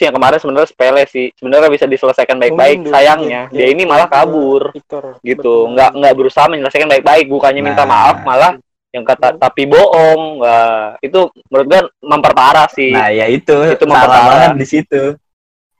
[0.00, 1.28] sih yang kemarin sebenarnya sepele sih.
[1.36, 3.52] Sebenarnya bisa diselesaikan baik-baik sayangnya.
[3.52, 4.72] dia ini malah kabur.
[4.72, 5.20] Victor.
[5.20, 5.68] gitu.
[5.68, 5.76] Betul.
[5.76, 7.28] nggak nggak berusaha menyelesaikan baik-baik.
[7.28, 7.92] Bukannya minta Nah.
[7.92, 8.52] maaf malah
[8.96, 10.40] yang kata tapi bohong.
[10.40, 12.96] Wah, itu menurut gue memperparah sih.
[12.96, 14.24] Nah, ya itu, Itu salah memperparah.
[14.32, 15.02] banget di situ.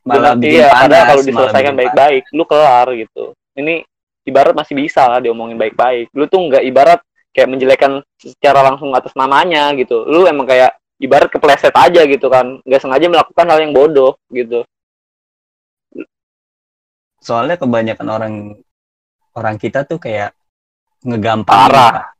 [0.00, 3.24] Malah iya, panas, padahal kalau diselesaikan baik-baik lu kelar gitu.
[3.52, 3.84] Ini
[4.24, 6.08] ibarat masih bisa lah diomongin baik-baik.
[6.16, 7.00] Lu tuh nggak ibarat
[7.36, 10.08] kayak menjelekkan secara langsung atas namanya gitu.
[10.08, 12.60] Lu emang kayak ibarat kepleset aja gitu kan.
[12.62, 14.62] Nggak sengaja melakukan hal yang bodoh gitu.
[17.20, 18.34] Soalnya kebanyakan orang
[19.36, 20.36] orang kita tuh kayak
[21.04, 22.12] ngegampangin Parah.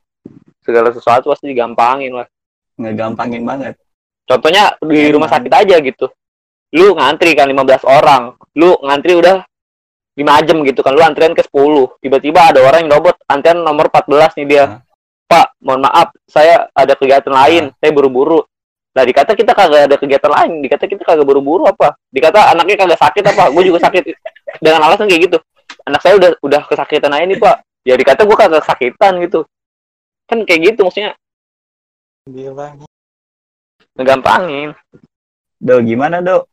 [0.61, 2.27] Segala sesuatu pasti digampangin lah.
[2.77, 3.77] Ngegampangin banget.
[4.25, 5.13] Contohnya di Emang.
[5.17, 6.09] rumah sakit aja gitu.
[6.77, 8.37] Lu ngantri kan 15 orang.
[8.57, 9.41] Lu ngantri udah
[10.17, 10.93] 5 jam gitu kan.
[10.93, 13.17] Lu antrian ke 10 tiba-tiba ada orang yang robot.
[13.25, 14.65] Antrian nomor 14 nih dia.
[14.65, 14.81] Hah?
[15.31, 16.11] pak mohon maaf.
[16.27, 17.63] Saya ada kegiatan lain.
[17.79, 18.43] Saya buru-buru
[18.91, 21.95] nah dikata kita kagak ada kegiatan lain dikata kita kagak buru-buru apa?
[22.11, 23.47] Dikata anaknya kagak sakit apa?
[23.55, 24.03] Gue juga sakit.
[24.59, 25.37] Dengan alasan kayak gitu.
[25.87, 27.63] Anak saya udah udah kesakitan aja nih pak.
[27.87, 29.47] Ya dikata gue kagak kesakitan gitu.
[30.27, 31.15] Kan kayak gitu maksudnya.
[32.27, 32.77] Gila.
[33.91, 34.71] ngegampangin.
[35.59, 36.47] Do gimana do?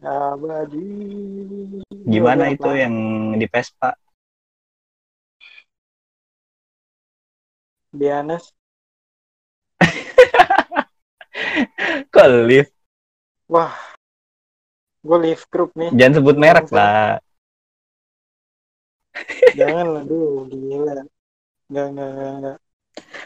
[0.00, 0.80] Abadi.
[2.08, 2.94] gimana itu yang
[3.36, 3.92] di Vespa?
[7.92, 8.59] Honest.
[12.14, 12.72] kok lift
[13.46, 13.74] Wah.
[15.00, 15.90] Gue live group nih.
[15.90, 17.18] jangan sebut merek lah
[19.52, 21.02] Jangan lah, duh, gila.
[21.66, 22.56] Enggak, enggak, enggak, enggak.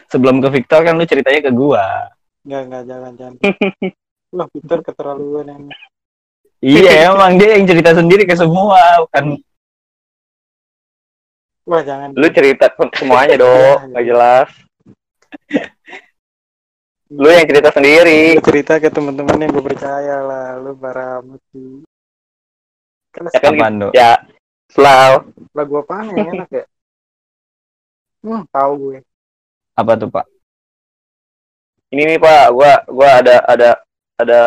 [0.07, 2.09] sebelum ke Victor kan lu ceritanya ke gua
[2.41, 3.35] Enggak, enggak, jangan, jangan.
[4.35, 5.63] Loh, Peter keterlaluan yang
[6.59, 9.37] iya emang dia yang cerita sendiri ke semua bukan
[11.65, 12.09] Wah, jangan.
[12.13, 14.49] lu cerita semuanya dong nggak jelas
[17.13, 20.57] lu yang cerita sendiri Lu cerita ke teman-teman yang gue percaya lah.
[20.57, 21.85] Lu parah amat sih.
[23.13, 24.11] Kan Ya kan do ya
[24.75, 26.65] selalu lagu apaan yang enak ya?
[28.25, 28.99] Hmm, tahu gue.
[29.75, 30.23] apa tuh pak
[31.91, 33.69] ini nih pak gua gua ada ada
[34.15, 34.41] ada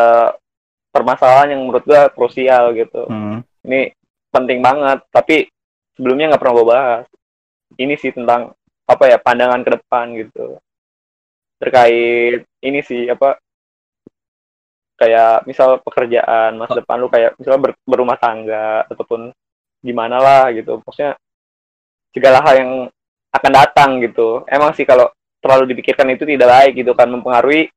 [0.89, 3.45] permasalahan yang menurut gua krusial gitu hmm.
[3.69, 3.93] ini
[4.33, 5.53] penting banget tapi
[5.93, 7.05] sebelumnya nggak pernah gua bahas
[7.77, 8.57] ini sih tentang
[8.89, 10.57] apa ya pandangan ke depan gitu
[11.59, 13.37] terkait ini sih apa
[14.99, 19.31] kayak misal pekerjaan masa depan lu kayak misal ber- berumah tangga ataupun
[19.79, 20.83] gimana lah gitu.
[20.83, 21.15] Maksudnya
[22.11, 22.71] segala hal yang
[23.31, 24.43] akan datang gitu.
[24.51, 25.07] Emang sih kalau
[25.39, 27.71] terlalu dipikirkan itu tidak baik gitu kan mempengaruhi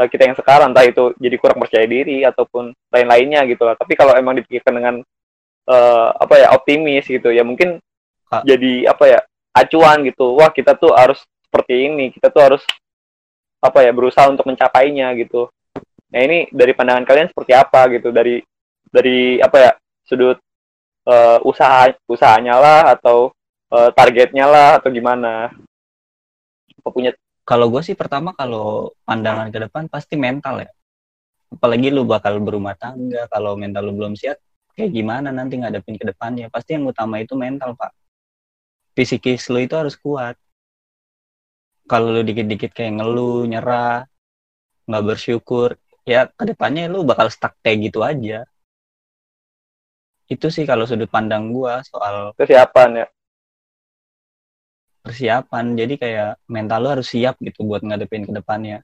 [0.00, 0.72] eh, kita yang sekarang.
[0.72, 3.76] Entah itu jadi kurang percaya diri ataupun lain-lainnya gitu lah.
[3.76, 4.94] Tapi kalau emang dipikirkan dengan
[5.68, 7.76] eh, apa ya optimis gitu ya mungkin
[8.32, 8.48] Kak.
[8.48, 9.20] jadi apa ya
[9.52, 10.40] acuan gitu.
[10.40, 12.64] Wah kita tuh harus seperti ini kita tuh harus
[13.62, 15.46] apa ya berusaha untuk mencapainya gitu.
[16.10, 18.10] Nah ini dari pandangan kalian seperti apa gitu?
[18.10, 18.42] Dari
[18.90, 20.36] dari apa ya sudut
[21.06, 23.30] eh, usaha usahanya lah atau
[23.70, 25.54] eh, targetnya lah atau gimana?
[26.82, 27.14] Apa punya
[27.46, 30.70] kalau gue sih pertama kalau pandangan ke depan pasti mental ya.
[31.54, 34.42] Apalagi lu bakal berumah tangga kalau mental lu belum siap
[34.72, 36.50] kayak gimana nanti ngadepin ke depannya?
[36.50, 37.94] Pasti yang utama itu mental pak.
[38.92, 40.36] Fisikis lu itu harus kuat
[41.92, 44.08] kalau lu dikit-dikit kayak ngeluh nyerah
[44.88, 45.76] nggak bersyukur
[46.08, 48.48] ya ke depannya lu bakal stuck kayak gitu aja.
[50.24, 53.06] Itu sih kalau sudut pandang gua soal kesiapan ya.
[55.04, 55.76] Persiapan.
[55.76, 58.80] Jadi kayak mental lu harus siap gitu buat ngadepin ke depannya.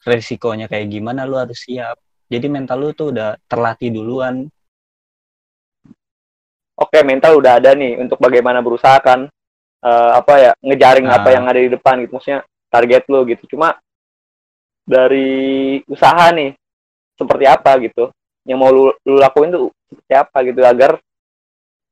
[0.00, 2.00] Resikonya kayak gimana lu harus siap.
[2.32, 4.48] Jadi mental lu tuh udah terlatih duluan.
[6.76, 9.28] Oke mental udah ada nih untuk bagaimana berusaha kan
[9.86, 11.22] eh, apa ya ngejaring Nah.
[11.22, 12.18] apa yang ada di depan gitu.
[12.18, 13.46] Maksudnya target lo gitu.
[13.54, 13.78] Cuma
[14.82, 16.54] dari usaha nih
[17.14, 18.10] seperti apa gitu.
[18.46, 20.98] Yang mau lu, lu lakuin tuh seperti apa gitu agar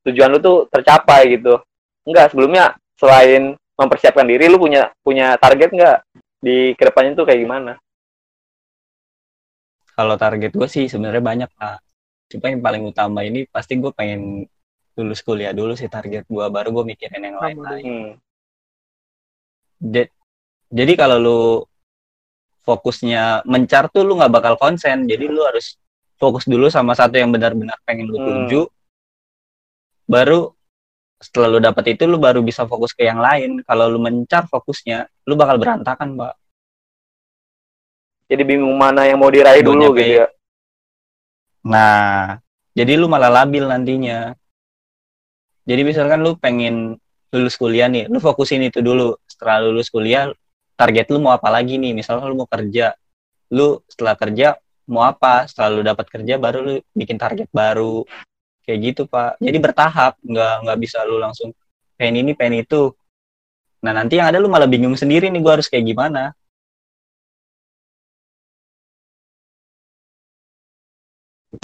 [0.07, 1.59] tujuan lu tuh tercapai gitu.
[2.05, 5.97] Enggak sebelumnya selain mempersiapkan diri lu punya punya target enggak?
[6.39, 7.73] Di ke depannya tuh kayak gimana?
[9.95, 11.79] Kalau target gue sih sebenarnya banyak lah
[12.25, 14.49] cuma yang paling utama ini pasti gue pengen
[14.95, 17.83] lulus kuliah dulu sih target gue baru gue mikirin yang lain-lain.
[17.83, 18.11] hmm.
[19.91, 20.11] Ja-
[20.71, 21.41] jadi kalau lu
[22.63, 25.77] fokusnya mencar tuh lu nggak bakal konsen jadi lu harus
[26.15, 28.27] fokus dulu sama satu yang benar-benar pengen lu Hmm.
[28.47, 28.61] tuju.
[30.07, 30.55] Baru
[31.19, 33.59] setelah lu dapet itu lu baru bisa fokus ke yang lain.
[33.67, 36.33] Kalau lu mencar fokusnya lu bakal berantakan mbak
[38.25, 40.27] jadi bingung mana yang mau diraih dulu gitu ya?
[41.61, 42.41] Nah
[42.73, 44.33] jadi lu malah labil nantinya
[45.65, 47.01] jadi misalkan lu pengen
[47.33, 49.17] lulus kuliah nih lu fokusin itu dulu.
[49.25, 50.29] Setelah lulus kuliah
[50.77, 51.91] target lu mau apa lagi nih?
[51.97, 52.93] Misalnya lu mau kerja.
[53.49, 54.47] Lu setelah kerja
[54.85, 55.49] mau apa?
[55.49, 58.05] Setelah lu dapat kerja baru lu bikin target baru.
[58.61, 59.41] Kayak gitu pak.
[59.41, 60.13] Jadi bertahap.
[60.21, 61.49] Nggak nggak bisa lu langsung
[61.97, 62.93] pengen ini pengen itu.
[63.81, 66.37] Nah nanti yang ada lu malah bingung sendiri nih gua harus kayak gimana?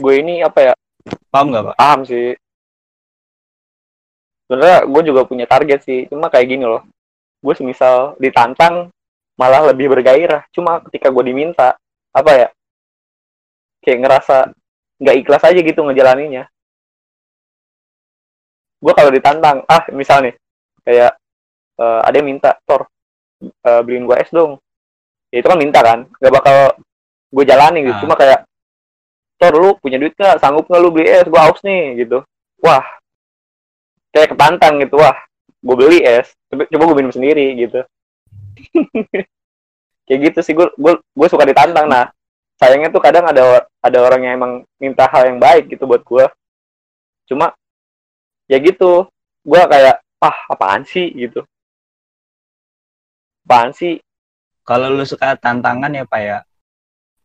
[0.02, 0.74] Gue ini apa ya?
[1.30, 1.76] Paham nggak pak?
[1.78, 2.34] Paham sih
[4.52, 6.12] sebenarnya gue juga punya target sih.
[6.12, 6.84] Cuma kayak gini loh.
[7.40, 8.92] Gue semisal ditantang
[9.40, 10.44] malah lebih bergairah.
[10.52, 11.80] Cuma ketika gue diminta
[12.12, 12.48] apa ya
[13.80, 14.52] kayak ngerasa
[15.00, 16.52] nggak ikhlas aja gitu ngejalaninnya
[18.82, 20.36] gue kalau ditantang ah misal nih
[20.82, 21.14] kayak
[21.78, 22.90] uh, ada yang minta tor
[23.62, 24.58] uh, beliin gue es dong.
[25.30, 26.58] Ya itu kan minta kan nggak bakal
[27.32, 27.96] gue jalani gitu.
[27.96, 28.02] Ah.
[28.02, 28.40] cuma kayak
[29.38, 30.42] tor lu punya duit nggak?
[30.42, 31.30] Sanggup nggak lu beli es?
[31.30, 32.26] Gue haus nih gitu.
[32.66, 32.82] Wah
[34.12, 35.16] kayak ketantang gitu wah
[35.62, 37.82] gue beli es coba, coba gue minum sendiri gitu.
[40.10, 40.68] Kayak gitu sih gue
[40.98, 41.88] gue suka ditantang.
[41.88, 42.12] Nah
[42.60, 46.30] sayangnya tuh kadang ada ada orang yang emang minta hal yang baik gitu buat gue
[47.26, 47.56] cuma
[48.46, 49.08] ya gitu
[49.48, 51.10] gue kayak ah apaan sih?
[51.16, 51.42] gitu.
[53.48, 53.98] Apaan sih?
[54.62, 56.38] Kalau lu suka tantangan ya pak ya?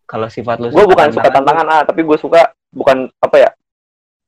[0.06, 3.50] Kalau sifat lu gue bukan suka lu tantangan ah tapi gue suka bukan apa ya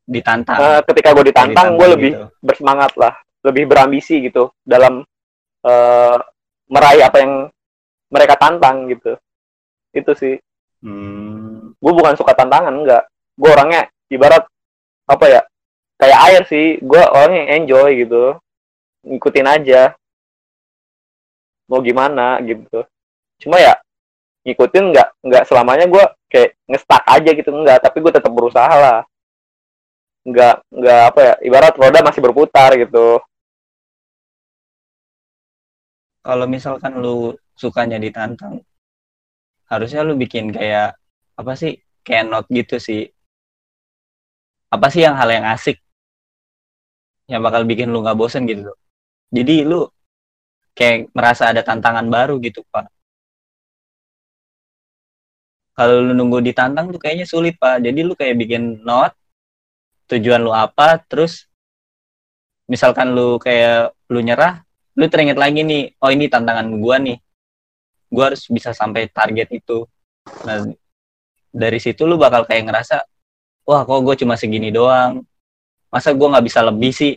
[0.09, 0.59] ditantang.
[0.59, 2.25] Eh, ketika gue ditantang gue Ditantang lebih gitu.
[2.41, 3.15] bersemangat lah.
[3.45, 5.05] Lebih berambisi gitu dalam
[5.63, 6.17] eh,
[6.73, 7.33] meraih apa yang
[8.09, 9.21] mereka tantang gitu.
[9.93, 10.41] Itu sih.
[10.81, 13.05] Hmm, gue bukan suka tantangan enggak.
[13.37, 14.49] Gue orangnya ibarat
[15.05, 15.41] apa ya
[16.01, 16.67] kayak air sih.
[16.81, 18.25] Gue orangnya yang enjoy gitu.
[19.05, 19.93] Ngikutin aja.
[21.69, 22.81] Mau gimana gitu.
[23.45, 23.77] Cuma ya
[24.49, 27.53] ngikutin nggak nggak selamanya gue kayak ngestak aja gitu.
[27.53, 29.05] Enggak tapi gue tetap berusaha lah
[30.27, 33.21] nggak nggak apa ya ibarat roda masih berputar gitu.
[36.23, 38.61] Kalau misalkan lu sukanya ditantang
[39.69, 40.97] harusnya lu bikin kayak
[41.37, 43.05] apa sih kayak note gitu sih.
[44.69, 45.81] Apa sih yang hal yang asik?
[47.29, 48.73] Yang bakal bikin lu nggak bosen gitu.
[49.29, 49.85] Jadi lu
[50.73, 52.89] kayak merasa ada tantangan baru gitu pak.
[55.77, 57.85] Kalau lu nunggu ditantang tuh kayaknya sulit pak.
[57.85, 59.15] Jadi lu kayak bikin note
[60.09, 61.45] tujuan lu apa terus
[62.65, 64.65] misalkan lu kayak lu nyerah
[64.99, 67.23] lu teringat lagi nih oh ini tantangan gua nih.
[68.11, 69.87] Gua harus bisa sampai target itu.
[70.43, 70.67] Nah
[71.55, 73.05] dari situ lu bakal kayak ngerasa
[73.69, 75.23] wah kok gue cuma segini doang?
[75.93, 77.15] Masa gua nggak bisa lebih sih?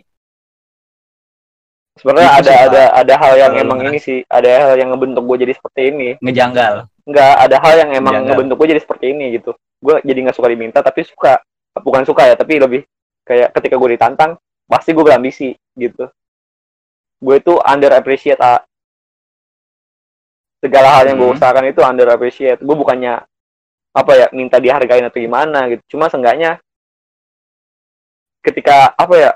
[2.00, 4.90] Sebenarnya Itu ada sih, ada ada hal yang emang ngerasa- ini sih ada hal yang
[4.96, 6.10] ngebentuk gue jadi seperti ini.
[6.24, 6.74] Ngejanggal.
[7.04, 9.52] Nggak ada hal yang emang ngebentuk gue jadi seperti ini gitu.
[9.82, 11.42] Gue jadi nggak suka diminta tapi suka
[11.80, 12.82] bukan suka ya tapi lebih
[13.24, 14.36] kayak ketika gue ditantang
[14.68, 16.10] pasti gue berambisi gitu.
[17.22, 18.66] Gue itu under appreciate A.
[20.62, 21.38] segala hal yang gue Hmm.
[21.42, 23.18] usahakan itu under appreciate gue bukannya
[23.98, 25.98] apa ya minta dihargain atau gimana gitu.
[25.98, 26.62] Cuma seenggaknya
[28.46, 29.32] ketika apa ya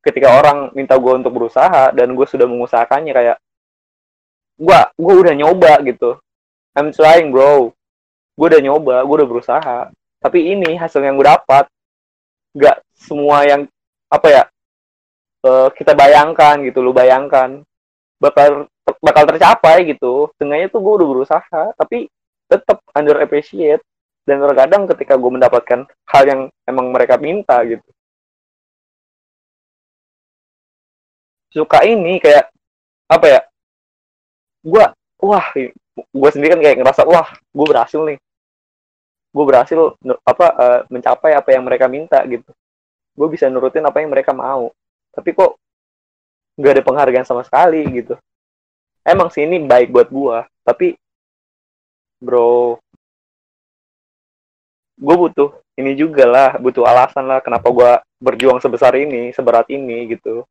[0.00, 3.36] ketika orang minta gue untuk berusaha dan gue sudah mengusahakannya kayak
[4.60, 6.16] gue gue udah nyoba gitu.
[6.72, 7.72] I'm trying bro.
[8.36, 9.78] Gue udah nyoba gue udah berusaha
[10.20, 11.64] tapi ini hasil yang gue dapat
[12.52, 13.64] nggak semua yang
[14.12, 14.42] apa ya
[15.48, 17.64] eh, kita bayangkan gitu lu bayangkan.
[18.20, 18.68] Bakal
[19.00, 20.28] bakal tercapai gitu.
[20.36, 22.12] Setengahnya tuh gue udah berusaha tapi
[22.52, 23.80] tetap under appreciate
[24.28, 27.86] dan terkadang ketika gue mendapatkan hal yang emang mereka minta gitu.
[31.50, 32.52] Suka ini kayak
[33.10, 33.40] apa ya
[34.60, 34.84] gue
[35.24, 35.46] wah
[35.96, 38.20] gue sendiri kan kayak ngerasa wah gue berhasil nih
[39.30, 39.78] gue berhasil
[40.26, 42.50] apa eh, mencapai apa yang mereka minta gitu.
[43.14, 44.74] Gue bisa nurutin apa yang mereka mau.
[45.14, 45.58] Tapi kok
[46.58, 48.14] nggak ada penghargaan sama sekali gitu.
[49.06, 50.94] Emang sih ini baik buat gue tapi
[52.20, 52.76] bro
[55.00, 60.12] gue butuh ini juga lah butuh alasan lah kenapa gue berjuang sebesar ini seberat ini
[60.12, 60.44] gitu.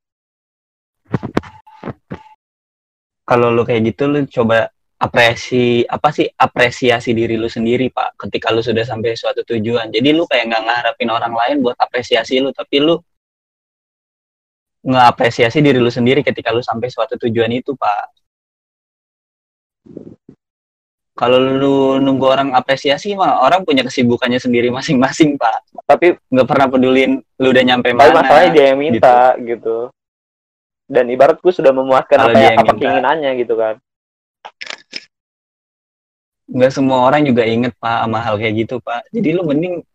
[3.30, 8.52] Kalau lu kayak gitu lu coba apresi apa sih apresiasi diri lu sendiri pak ketika
[8.52, 9.88] lu sudah sampai suatu tujuan.
[9.96, 13.00] Jadi lu kayak nggak ngarepin orang lain buat apresiasi lu tapi lu
[14.84, 18.12] ngapresiasi diri lu sendiri ketika lu sampai suatu tujuan itu pak.
[21.16, 25.64] Kalau lu nunggu orang apresiasi mah orang punya kesibukannya sendiri masing-masing pak.
[25.88, 29.88] Tapi nggak pernah pedulin lu udah nyampe tapi mana masalahnya dia yang minta gitu.
[30.90, 32.82] dan ibarat gue sudah memuaskan Kalau apa yang apa minta.
[32.82, 33.78] keinginannya gitu kan
[36.50, 39.06] nggak semua orang juga inget pak sama hal kayak gitu pak.
[39.14, 39.86] Jadi lu mending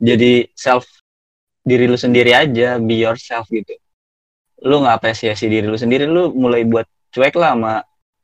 [0.00, 0.88] jadi self
[1.62, 3.76] diri lu sendiri aja be yourself gitu.
[4.64, 7.74] Lu nggak apresiasi diri lu sendiri lu mulai buat cuek lah sama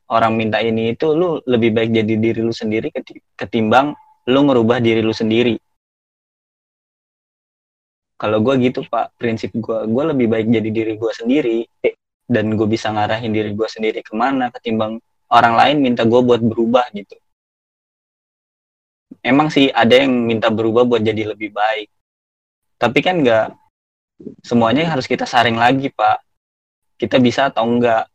[0.09, 3.93] orang minta ini itu lu lebih baik jadi diri lu sendiri keti- ketimbang
[4.29, 5.55] lu ngerubah diri lu sendiri.
[8.15, 11.93] Kalau gue gitu pak prinsip gue gue lebih baik jadi diri gue sendiri eh,
[12.25, 14.97] dan gue bisa ngarahin diri gue sendiri ke mana ketimbang
[15.29, 17.19] orang lain minta gue buat berubah gitu
[19.25, 21.89] emang sih ada yang minta berubah buat jadi lebih baik.
[22.77, 23.47] Tapi kan nggak
[24.45, 26.21] semuanya harus kita saring lagi pak.
[26.95, 28.05] Kita bisa atau enggak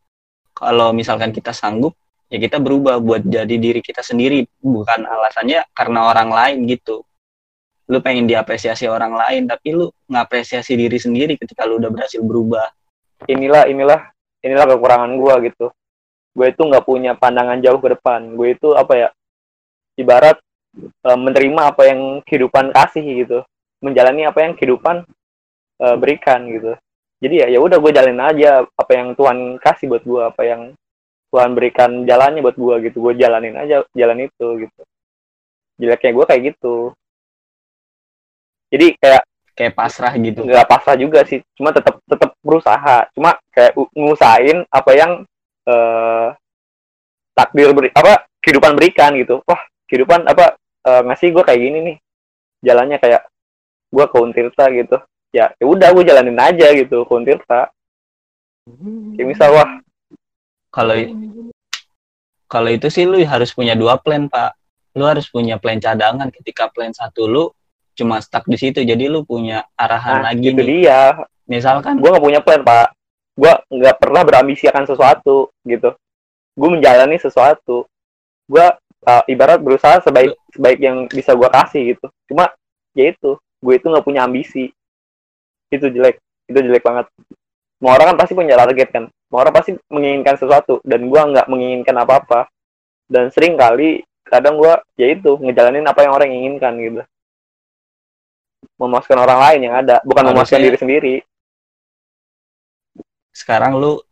[0.55, 1.99] kalau misalkan kita sanggup
[2.31, 4.47] ya kita berubah buat jadi diri kita sendiri.
[4.63, 7.03] Bukan alasannya karena orang lain gitu.
[7.91, 12.71] Lu pengen diapresiasi orang lain tapi lu ngapresiasi diri sendiri ketika lu udah berhasil berubah.
[13.27, 14.01] Inilah inilah
[14.47, 15.67] inilah kekurangan gue gitu.
[16.31, 18.39] Gue itu nggak punya pandangan jauh ke depan.
[18.39, 19.09] Gue itu apa ya?
[19.99, 20.39] Ibarat
[20.79, 23.39] e, menerima apa yang kehidupan kasih gitu.
[23.81, 25.07] Menjalani apa yang kehidupan
[25.81, 26.77] e, berikan gitu.
[27.21, 30.63] Jadi ya ya udah gue jalanin aja apa yang Tuhan kasih buat gue apa yang
[31.31, 32.97] Tuhan berikan jalannya buat gue gitu.
[33.05, 34.81] Gue jalanin aja jalan itu gitu.
[35.81, 36.77] Jeleknya gue kayak gitu.
[38.71, 39.23] Jadi kayak
[39.55, 40.41] kayak pasrah gitu.
[40.49, 41.45] nggak pasrah juga sih.
[41.55, 43.07] Cuma tetap tetap berusaha.
[43.13, 45.13] Cuma kayak ngusahain apa yang
[45.69, 46.33] uh,
[47.37, 49.45] takdir beri apa kehidupan berikan gitu.
[49.45, 50.55] Wah kehidupan apa
[50.87, 51.97] uh, ngasih gue kayak gini nih.
[52.63, 53.27] Jalannya kayak
[53.91, 54.97] gue ke Untirta gitu.
[55.35, 57.75] Ya ya udah gue jalanin aja gitu ke Untirta.
[59.19, 59.71] Kayak misal wah.
[60.71, 60.95] Kalau
[62.47, 64.55] kalau itu sih lu harus punya dua plan pak.
[64.95, 66.31] Lu harus punya plan cadangan.
[66.31, 67.45] Ketika plan satu lu
[67.99, 70.67] cuma stuck di situ jadi lu punya arahan nah, lagi itu nih.
[70.87, 71.19] dia.
[71.51, 72.95] Misalkan gue nggak punya plan pak.
[73.35, 75.91] Gue nggak pernah berambisi akan sesuatu gitu.
[76.55, 77.87] Gue menjalani sesuatu.
[78.51, 78.67] Gue
[79.07, 82.07] uh, ibarat berusaha sebaik sebaik yang bisa gue kasih gitu.
[82.29, 82.53] Cuma
[82.97, 84.73] ya itu gue itu nggak punya ambisi.
[85.71, 86.19] Itu jelek
[86.51, 87.07] itu jelek banget.
[87.81, 89.05] Semua orang kan pasti punya target kan.
[89.09, 92.41] Semua orang pasti menginginkan sesuatu dan gue nggak menginginkan apa apa
[93.11, 97.03] dan sering kali kadang gue ya itu ngejalanin apa yang orang inginkan gitu.
[98.77, 101.15] Memuaskan orang lain yang ada bukan Harusnya- memuaskan diri sendiri.
[103.31, 104.03] Sekarang lu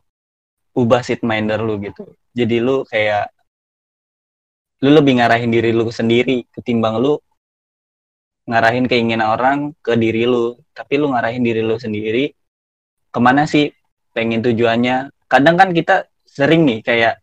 [0.79, 2.07] ubah seat minder lu gitu.
[2.33, 3.35] Jadi lu kayak
[4.79, 7.19] lu lebih ngarahin diri lu sendiri ketimbang lu
[8.49, 10.57] ngarahin keinginan orang ke diri lu.
[10.73, 12.33] Tapi lu ngarahin diri lu sendiri
[13.13, 13.69] ke mana sih
[14.17, 15.13] pengen tujuannya?
[15.29, 17.21] Kadang kan kita sering nih kayak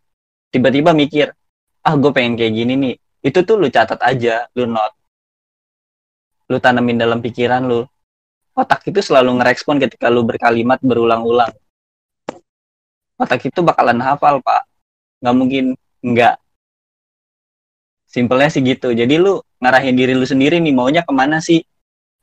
[0.54, 1.34] tiba-tiba mikir
[1.82, 2.94] ah gue pengen kayak gini nih.
[3.26, 4.94] Itu tuh lu catat aja lu not
[6.46, 7.82] lu tanemin dalam pikiran lu.
[8.56, 11.52] Otak itu selalu ngerespon ketika lu berkalimat berulang-ulang.
[13.18, 14.64] Otak itu bakalan hafal pak.
[15.20, 15.64] Nggak mungkin
[16.00, 16.34] nggak
[18.16, 18.96] simpelnya sih gitu.
[18.96, 21.60] Jadi lu ngarahin diri lu sendiri nih maunya ke mana sih?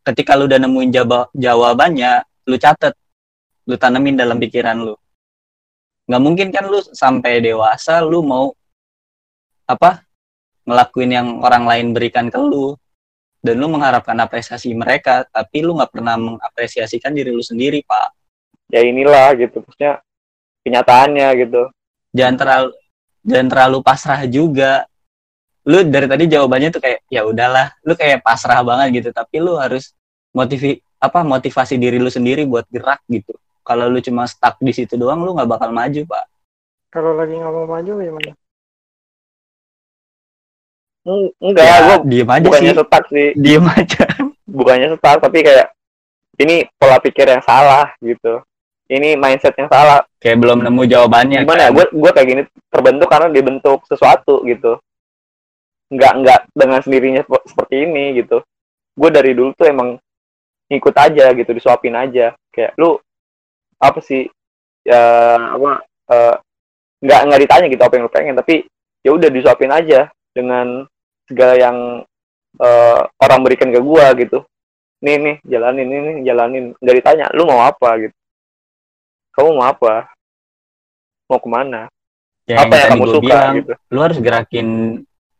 [0.02, 2.98] Ketika lu udah nemuin jawab jawabannya lu catet.
[3.70, 4.98] Lu tanemin dalam pikiran lu.
[6.10, 8.52] Nggak mungkin kan lu sampai dewasa lu mau
[9.70, 10.04] apa
[10.66, 12.74] ngelakuin yang orang lain berikan ke lu.
[13.44, 18.10] Dan lu mengharapkan apresiasi mereka tapi lu nggak pernah mengapresiasikan diri lu sendiri pak.
[18.74, 20.02] Ya inilah gitu maksudnya
[20.66, 21.62] kenyataannya gitu.
[22.18, 22.70] Jangan terlalu
[23.24, 24.88] jangan terlalu pasrah juga
[25.64, 29.56] lu dari tadi jawabannya tuh kayak ya udahlah lu kayak pasrah banget gitu tapi lu
[29.56, 29.96] harus
[30.36, 33.32] motivi apa motivasi diri lu sendiri buat gerak gitu.
[33.64, 36.26] Kalau lu cuma stuck di situ doang lu nggak bakal maju pak.
[36.92, 38.32] Kalau lagi nggak mau maju gimana?
[41.04, 42.48] Eng- enggak ya, gue diem aja sih.
[42.48, 43.28] bukannya stuck sih.
[43.44, 44.06] Diem aja.
[44.48, 45.68] Bukannya stuck tapi kayak
[46.40, 48.44] ini pola pikir yang salah gitu.
[48.88, 50.04] Ini mindset yang salah.
[50.20, 51.76] Kayak belum nemu jawabannya gimana ya kan.
[51.76, 54.80] gue gue kayak gini terbentuk karena dibentuk sesuatu gitu
[55.94, 58.42] nggak nggak dengan sendirinya sep- seperti ini gitu.
[58.94, 59.98] Gue dari dulu tuh emang
[60.70, 62.34] ngikut aja gitu disuapin aja.
[62.50, 62.98] Kayak lu
[63.78, 64.26] apa sih
[64.84, 65.04] ya
[65.54, 66.36] apa eh,
[67.04, 68.64] nggak nggak ditanya gitu apa yang lu pengen tapi
[69.04, 70.88] ya udah disuapin aja dengan
[71.30, 71.78] segala yang
[72.58, 74.40] eh, orang berikan ke gue gitu.
[75.04, 76.66] Nih nih jalanin nih nih jalanin.
[76.80, 77.90] Nggak ditanya lu mau apa?
[78.02, 78.16] gitu.
[79.34, 80.14] Kamu mau apa?
[81.28, 81.90] Mau ke mana?
[82.44, 83.24] Ya, apa yang tadi kamu suka?
[83.24, 83.74] bilang, gitu.
[83.88, 84.68] lu harus gerakin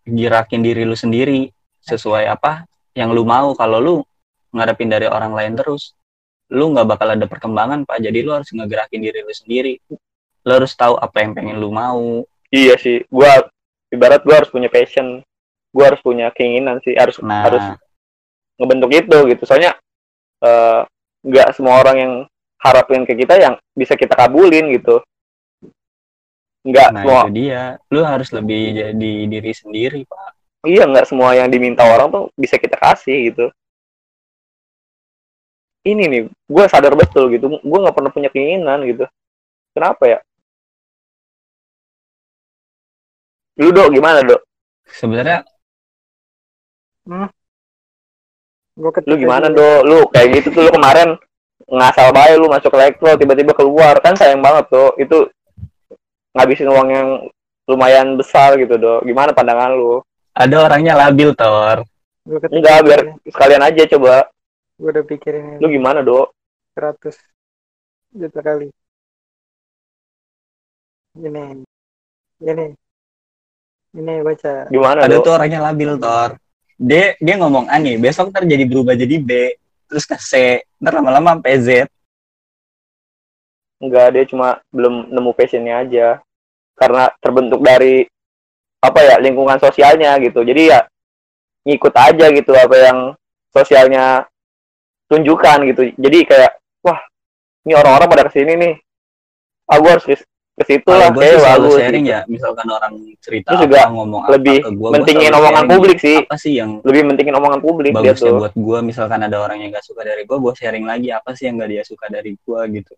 [0.04, 1.48] gerakin diri lu sendiri
[1.84, 3.56] sesuai apa yang lu mau.
[3.56, 3.96] Kalau lu
[4.54, 5.96] ngarepin dari orang lain terus
[6.54, 8.04] lu nggak bakal ada perkembangan pak.
[8.04, 9.74] Jadi lu harus ngegerakin diri lu sendiri.
[10.44, 12.24] Lu harus tahu apa yang pengen lu mau.
[12.54, 13.02] Iya sih.
[13.10, 13.48] Gua
[13.90, 15.24] ibarat gua harus punya passion.
[15.74, 16.94] Gua harus punya keinginan sih.
[16.94, 17.48] Harus nah.
[17.48, 17.66] harus
[18.60, 19.44] ngebentuk itu gitu.
[19.48, 19.76] Soalnya
[20.44, 20.82] eh,
[21.24, 22.14] nggak semua orang yang
[22.64, 25.04] harapin ke kita yang bisa kita kabulin gitu
[26.64, 27.64] nggak nah semua itu dia.
[27.92, 30.32] Lu harus lebih jadi diri sendiri pak.
[30.64, 33.46] Iya nggak semua yang diminta orang tuh bisa kita kasih gitu.
[35.84, 37.60] Ini nih gue sadar betul gitu.
[37.60, 39.04] Gue nggak pernah punya keinginan gitu.
[39.76, 40.20] Kenapa ya?
[43.60, 44.42] Lu dok gimana dok?
[44.88, 45.44] Sebenarnya
[48.74, 49.56] Gua ketik lu gimana aja.
[49.56, 51.14] do lu kayak gitu tuh lu kemarin
[51.70, 54.00] ngasal baik lu masuk elektro tiba-tiba keluar.
[54.02, 55.30] Kan sayang banget tuh itu
[56.34, 57.10] ngabisin uang yang
[57.70, 60.02] lumayan besar gitu do gimana pandangan lu
[60.34, 61.86] Ada orangnya labil, Tor.
[62.26, 64.26] Enggak biar sekalian aja coba
[64.82, 66.34] Gua udah pikirin lu gimana do
[66.74, 67.14] 100
[68.18, 68.70] juta kali.
[71.14, 71.62] Ini.
[72.42, 72.68] Ini.
[73.94, 74.74] Ini baca.
[74.74, 76.42] gimana Ada do tuh orangnya labil, Tor.
[76.82, 79.54] Dia dia ngomong A nih, besok ntar jadi berubah jadi B,
[79.86, 81.70] terus ke C, ntar lama-lama sampai Z.
[83.84, 86.08] enggak dia cuma belum nemu passionnya aja.
[86.74, 88.08] Karena terbentuk dari
[88.84, 90.42] apa ya lingkungan sosialnya gitu.
[90.42, 90.88] Jadi ya
[91.64, 93.00] ngikut aja gitu apa yang
[93.52, 94.26] sosialnya
[95.12, 95.82] tunjukkan gitu.
[96.00, 96.52] Jadi kayak
[96.84, 97.00] wah
[97.68, 98.74] ini orang-orang pada ke sini nih.
[99.72, 100.04] Aku harus
[100.54, 101.10] ke situ lah.
[101.10, 102.14] gue kayak bagus sharing gitu.
[102.14, 105.64] ya, misalkan orang cerita Terus apa, juga ngomong lebih apa ke gua, mentingin gua omongan
[105.64, 106.18] sharing publik sih.
[106.22, 108.38] Apa sih yang lebih mentingin omongan publik dia bagusnya tuh.
[108.38, 111.50] buat gue misalkan ada orang yang gak suka dari gue gue sharing lagi apa sih
[111.50, 112.94] yang gak dia suka dari gue gitu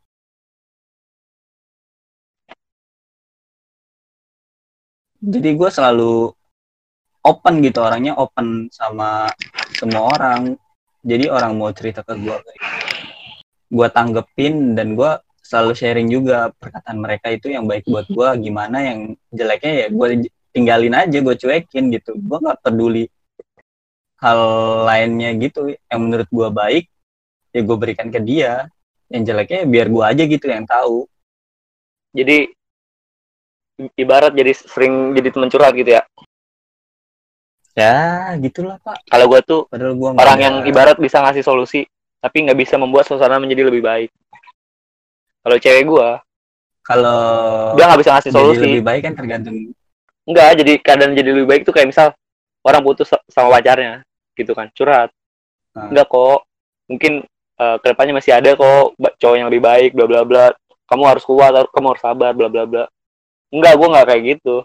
[5.21, 6.33] jadi gue selalu
[7.25, 9.29] open gitu orangnya open sama
[9.73, 10.53] semua orang.
[11.05, 12.37] Jadi orang mau cerita ke gue
[13.65, 18.77] gue tanggepin dan gue selalu sharing juga perkataan mereka itu yang baik buat gue gimana
[18.81, 18.99] yang
[19.33, 20.07] jeleknya ya gue
[20.53, 22.17] tinggalin aja gue cuekin gitu.
[22.17, 23.05] Gue nggak peduli
[24.21, 24.39] hal
[24.87, 26.85] lainnya gitu yang menurut gue baik
[27.53, 28.69] ya gue berikan ke dia.
[29.05, 31.05] Yang jeleknya ya biar gue aja gitu yang tahu.
[32.15, 32.49] Jadi
[33.95, 36.03] ibarat jadi sering jadi teman curhat gitu ya
[37.75, 41.83] ya gitulah pak kalau gua tuh padahal gue orang yang ibarat bisa ngasih solusi
[42.23, 44.09] tapi nggak bisa membuat suasana menjadi lebih baik
[45.43, 46.23] kalau cewek gua
[46.87, 47.19] kalau
[47.75, 49.55] dia nggak bisa ngasih jadi solusi lebih baik kan tergantung
[50.25, 52.07] Enggak, jadi keadaan jadi lebih baik tuh kayak misal
[52.65, 54.01] orang putus sa- sama pacarnya
[54.33, 55.13] gitu kan, curhat.
[55.77, 55.93] Hmm.
[55.93, 56.49] Enggak kok.
[56.89, 57.13] Mungkin
[57.55, 60.45] eh, ke depannya masih ada kok cowok yang lebih baik bla bla bla.
[60.89, 62.83] Kamu harus kuat, kamu harus sabar bla bla bla.
[63.55, 64.55] Enggak, gua nggak kayak gitu.